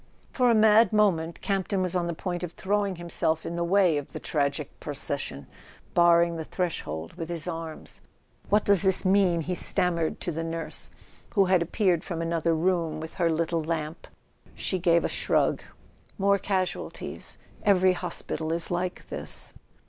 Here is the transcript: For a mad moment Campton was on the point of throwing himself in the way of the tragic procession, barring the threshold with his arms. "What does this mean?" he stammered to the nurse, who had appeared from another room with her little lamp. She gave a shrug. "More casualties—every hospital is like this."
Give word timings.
For 0.33 0.49
a 0.49 0.55
mad 0.55 0.91
moment 0.91 1.41
Campton 1.41 1.83
was 1.83 1.95
on 1.95 2.07
the 2.07 2.15
point 2.15 2.41
of 2.41 2.53
throwing 2.53 2.95
himself 2.95 3.45
in 3.45 3.55
the 3.55 3.63
way 3.63 3.97
of 3.99 4.13
the 4.13 4.19
tragic 4.19 4.79
procession, 4.79 5.45
barring 5.93 6.37
the 6.37 6.43
threshold 6.43 7.13
with 7.13 7.29
his 7.29 7.47
arms. 7.47 8.01
"What 8.49 8.65
does 8.65 8.81
this 8.81 9.05
mean?" 9.05 9.41
he 9.41 9.53
stammered 9.53 10.19
to 10.21 10.31
the 10.31 10.43
nurse, 10.43 10.89
who 11.35 11.45
had 11.45 11.61
appeared 11.61 12.03
from 12.03 12.19
another 12.19 12.55
room 12.55 12.99
with 12.99 13.13
her 13.21 13.29
little 13.29 13.63
lamp. 13.63 14.07
She 14.55 14.79
gave 14.79 15.05
a 15.05 15.07
shrug. 15.07 15.61
"More 16.17 16.39
casualties—every 16.39 17.93
hospital 17.93 18.51
is 18.51 18.71
like 18.71 19.07
this." 19.09 19.53